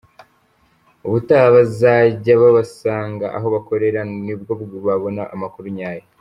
Ubutaha 1.07 1.47
bazajya 1.57 2.31
babasanga 2.41 3.25
aho 3.37 3.47
bakorera 3.55 3.99
ni 4.23 4.33
bwo 4.39 4.53
babona 4.87 5.23
amakuru 5.35 5.67
nyayo”. 5.77 6.03